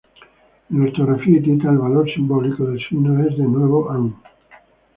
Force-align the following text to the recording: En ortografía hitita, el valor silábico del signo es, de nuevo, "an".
En 0.71 0.81
ortografía 0.81 1.37
hitita, 1.37 1.69
el 1.69 1.77
valor 1.77 2.09
silábico 2.11 2.65
del 2.65 2.79
signo 2.89 3.23
es, 3.23 3.37
de 3.37 3.43
nuevo, 3.43 3.91
"an". 3.91 4.15